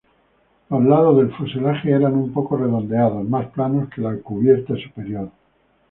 [0.71, 5.29] Los lados del fuselaje eran un poco redondeados, más planos que la cubierta superior.